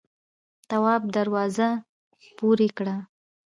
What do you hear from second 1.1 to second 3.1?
دروازه پورې کړه.